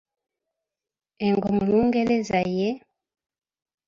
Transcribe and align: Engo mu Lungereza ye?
Engo 1.27 1.47
mu 1.55 1.63
Lungereza 1.71 2.39
ye? 2.55 2.69